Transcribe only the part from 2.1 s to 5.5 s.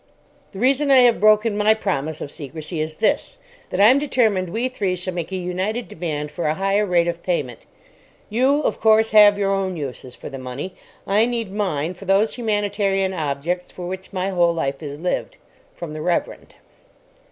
of secrecy is this: that I'm determined we three shall make a